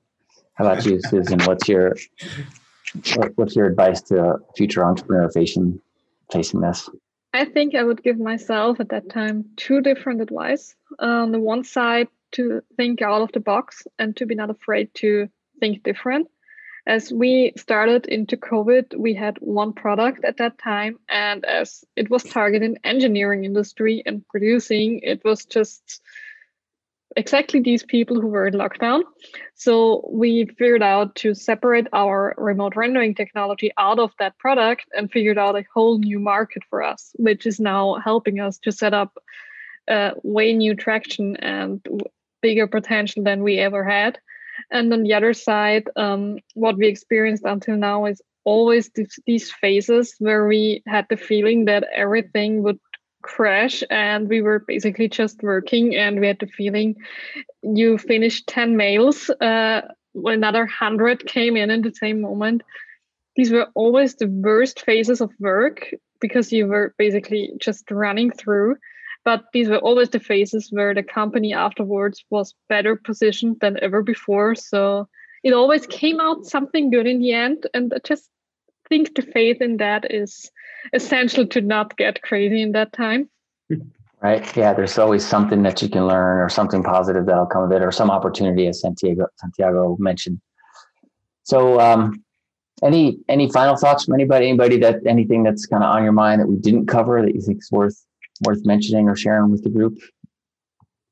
[0.53, 1.41] How about you, Susan?
[1.41, 1.97] What's your
[3.37, 5.81] what's your advice to future entrepreneur facing
[6.33, 6.89] facing this?
[7.33, 10.75] I think I would give myself at that time two different advice.
[10.99, 14.93] On the one side, to think out of the box and to be not afraid
[14.95, 15.29] to
[15.61, 16.29] think different.
[16.87, 22.09] As we started into COVID, we had one product at that time, and as it
[22.09, 26.01] was targeting engineering industry and producing, it was just
[27.17, 29.03] exactly these people who were in lockdown.
[29.55, 35.11] So we figured out to separate our remote rendering technology out of that product and
[35.11, 38.93] figured out a whole new market for us, which is now helping us to set
[38.93, 39.17] up
[39.89, 41.85] uh, way new traction and
[42.43, 44.19] bigger potential than we ever had.
[44.71, 49.51] And on the other side, um, what we experienced until now is always these, these
[49.51, 52.79] phases where we had the feeling that everything would
[53.27, 56.95] crash and we were basically just working and we had the feeling
[57.63, 59.83] you finished 10 mails uh,
[60.15, 62.63] another 100 came in in the same moment.
[63.35, 68.77] These were always the worst phases of work because you were basically just running through
[69.25, 74.01] but these were always the phases where the company afterwards was better positioned than ever
[74.01, 74.55] before.
[74.55, 75.09] So
[75.43, 78.29] it always came out something good in the end and i just
[78.89, 80.51] think the faith in that is
[80.93, 83.29] essential to not get crazy in that time.
[84.23, 84.57] Right.
[84.57, 84.73] Yeah.
[84.73, 87.93] There's always something that you can learn or something positive that'll come of it or
[87.93, 90.41] some opportunity as Santiago Santiago mentioned.
[91.43, 92.25] So um,
[92.83, 94.49] any any final thoughts from anybody?
[94.49, 97.41] Anybody that anything that's kind of on your mind that we didn't cover that you
[97.41, 98.05] think is worth
[98.45, 99.99] worth mentioning or sharing with the group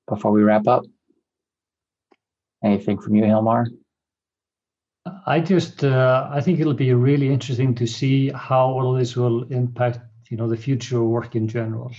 [0.09, 0.85] before we wrap up?
[2.65, 3.67] Anything from you, Hilmar?
[5.27, 9.44] I just uh, I think it'll be really interesting to see how all this will
[9.44, 10.00] impact
[10.31, 11.92] you know the future of work in general.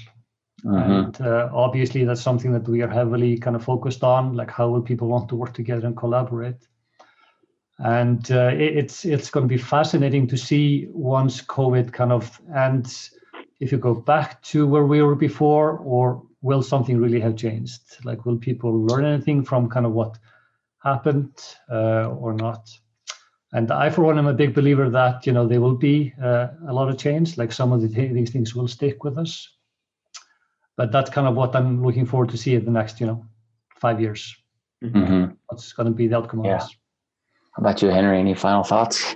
[0.64, 0.92] Mm-hmm.
[0.92, 4.70] And uh, obviously that's something that we are heavily kind of focused on, like how
[4.70, 6.68] will people want to work together and collaborate.
[7.78, 12.42] And uh, it, it's it's going to be fascinating to see once COVID kind of
[12.56, 13.14] ends,
[13.60, 17.82] if you go back to where we were before, or will something really have changed?
[18.04, 20.18] Like will people learn anything from kind of what
[20.84, 21.34] happened
[21.70, 22.70] uh, or not?
[23.54, 26.48] And I, for one, am a big believer that you know there will be uh,
[26.68, 27.38] a lot of change.
[27.38, 29.50] Like some of the th- these things will stick with us,
[30.78, 33.26] but that's kind of what I'm looking forward to see in the next you know
[33.80, 34.36] five years.
[34.84, 35.34] Mm-hmm.
[35.48, 36.58] What's going to be the outcome of Yeah.
[36.58, 36.76] this?
[37.56, 38.20] How about you, Henry?
[38.20, 39.16] Any final thoughts?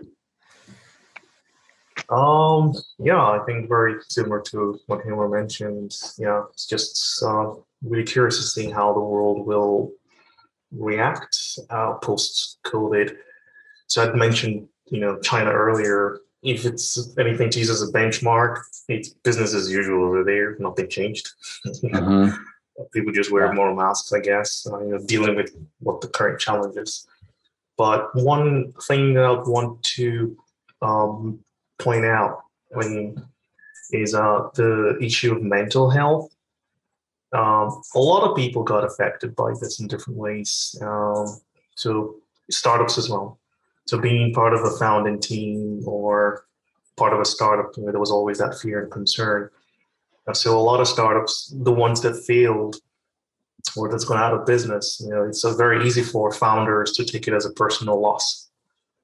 [2.09, 5.95] Um, yeah, I think very similar to what Hilmar mentioned.
[6.17, 7.51] Yeah, it's just uh,
[7.83, 9.91] really curious to see how the world will
[10.71, 11.37] react
[11.69, 13.15] uh, post COVID.
[13.89, 16.19] So I'd mentioned, you know, China earlier.
[16.41, 20.55] If it's anything to use as a benchmark, it's business as usual over there.
[20.59, 21.29] Nothing changed.
[21.81, 22.29] hmm
[22.93, 23.51] People just wear Yeah.
[23.51, 27.05] more masks, I guess, uh, you know, dealing with what the current challenge is.
[27.77, 30.37] But one thing that I want to
[30.81, 31.39] um,
[31.77, 33.21] point out when
[33.91, 36.31] is uh, the issue of mental health.
[37.33, 40.77] Um, a lot of people got affected by this in different ways.
[40.81, 41.27] Um,
[41.75, 42.15] so
[42.49, 43.38] startups as well.
[43.89, 46.45] So being part of a founding team or
[46.95, 49.49] part of a startup, you know, there was always that fear and concern.
[50.27, 52.75] And so a lot of startups, the ones that failed
[53.75, 57.27] or that's gone out of business, you know, it's very easy for founders to take
[57.27, 58.49] it as a personal loss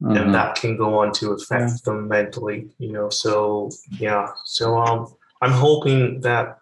[0.04, 0.22] Mhm.
[0.22, 5.08] and that can go on to affect them mentally you know so yeah so um
[5.42, 6.58] i'm hoping that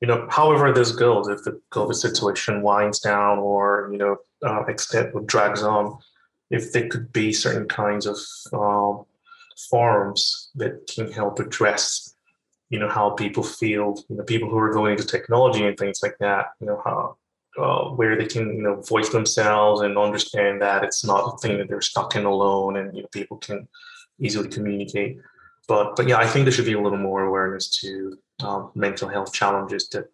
[0.00, 4.64] you know however this goes if the covid situation winds down or you know uh,
[4.64, 5.96] extent drags on
[6.52, 8.18] if there could be certain kinds of
[8.52, 9.04] um,
[9.70, 12.14] forums that can help address
[12.68, 16.00] you know how people feel you know people who are going into technology and things
[16.02, 17.16] like that you know how
[17.58, 21.58] uh, where they can you know voice themselves and understand that it's not a thing
[21.58, 23.68] that they're stuck in alone and you know people can
[24.18, 25.18] easily communicate.
[25.68, 29.08] But but yeah i think there should be a little more awareness to um, mental
[29.08, 30.06] health challenges that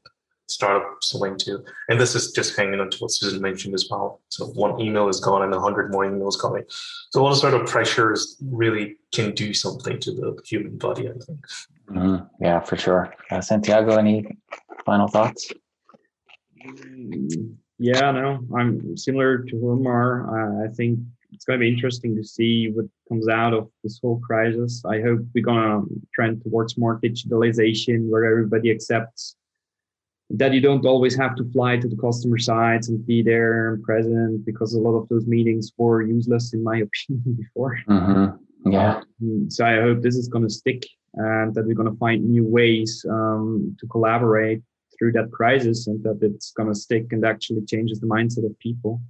[0.50, 4.20] startups will into and this is just hanging on to what susan mentioned as well
[4.28, 6.64] so one email is gone and a hundred more emails coming
[7.10, 11.12] so all the sort of pressures really can do something to the human body i
[11.12, 11.38] think
[11.90, 12.28] Mhm.
[12.38, 13.14] Yeah, for sure.
[13.30, 14.36] Uh, Santiago, any
[14.84, 15.50] final thoughts?
[16.66, 20.08] Mm, Yeah, no, I'm similar to Hilmar.
[20.28, 20.98] Uh, I think
[21.32, 24.84] it's going to be interesting to see what comes out of this whole crisis.
[24.84, 29.36] I hope we're going to trend towards more digitalization where everybody accepts
[30.30, 33.82] that you don't always have to fly to the customer sites and be there and
[33.82, 37.78] present because a lot of those meetings were useless, in my opinion, before.
[37.86, 38.26] hmm
[38.66, 39.00] Yeah.
[39.22, 42.24] Mm, So I hope this is going to stick and that we're going to find
[42.28, 44.62] new ways um, to collaborate
[44.98, 48.58] through that crisis and that it's going to stick and actually changes the mindset of
[48.58, 49.00] people.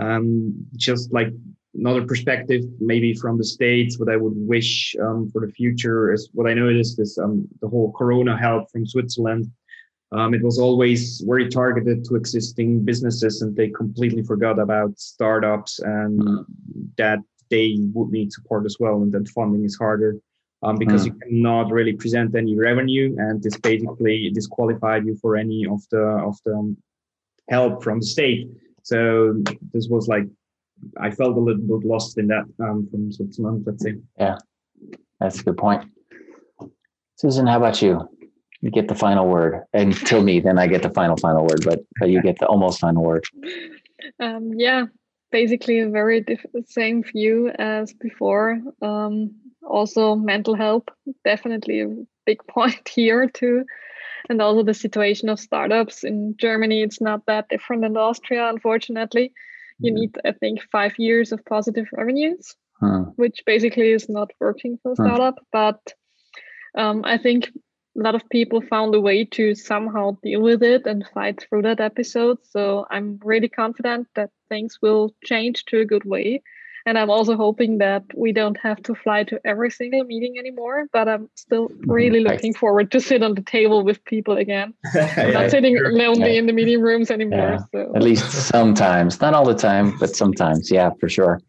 [0.00, 1.28] Um, just like
[1.74, 6.28] another perspective, maybe from the States, what I would wish um, for the future is
[6.32, 9.50] what I noticed is um, the whole Corona help from Switzerland.
[10.12, 15.80] Um, it was always very targeted to existing businesses and they completely forgot about startups
[15.80, 16.46] and
[16.96, 17.18] that
[17.50, 20.16] they would need support as well and that funding is harder
[20.62, 25.66] um, because you cannot really present any revenue and this basically disqualified you for any
[25.66, 26.76] of the of the
[27.50, 28.48] help from the state
[28.82, 29.34] so
[29.72, 30.24] this was like
[31.00, 34.38] i felt a little bit lost in that um, from switzerland let's say Yeah,
[35.20, 35.84] That's a good point.
[37.16, 38.08] Susan, how about you?
[38.64, 39.62] You get the final word.
[39.74, 42.80] Until me, then I get the final, final word, but, but you get the almost
[42.80, 43.26] final word.
[44.18, 44.86] Um, yeah,
[45.30, 48.58] basically a very diff- same view as before.
[48.80, 50.84] Um, also, mental health
[51.24, 51.88] definitely a
[52.24, 53.66] big point here too,
[54.30, 56.82] and also the situation of startups in Germany.
[56.82, 59.34] It's not that different than Austria, unfortunately.
[59.80, 59.96] You Mhm.
[59.96, 63.02] need, I think, five years of positive revenues, Hmm.
[63.16, 65.34] which basically is not working for a startup.
[65.52, 65.80] But
[66.74, 67.50] um, I think
[67.96, 71.62] a lot of people found a way to somehow deal with it and fight through
[71.62, 72.38] that episode.
[72.42, 76.42] So I'm really confident that things will change to a good way.
[76.86, 80.84] And I'm also hoping that we don't have to fly to every single meeting anymore.
[80.92, 81.90] But I'm still mm-hmm.
[81.90, 82.34] really Nice.
[82.34, 84.74] looking forward to sit on the table with people again.
[84.94, 85.92] Yeah, not sitting sure.
[85.92, 86.40] lonely Yeah.
[86.40, 87.56] in the meeting rooms anymore.
[87.56, 87.58] Yeah.
[87.72, 90.70] So At least sometimes, not all the time, but sometimes.
[90.70, 91.40] Yeah, for sure.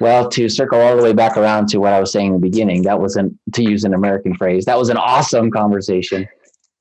[0.00, 2.38] Well, to circle all the way back around to what I was saying in the
[2.38, 6.26] beginning, that was an, to use an American phrase, that was an awesome conversation.